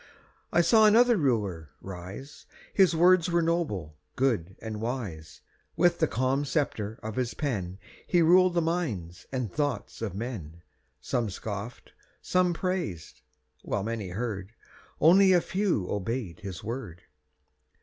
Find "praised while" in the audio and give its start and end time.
12.51-13.83